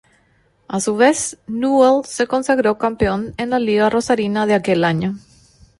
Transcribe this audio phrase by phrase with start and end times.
[0.67, 5.15] A su vez, Newell's se consagró campeón en la Liga rosarina de aquel año.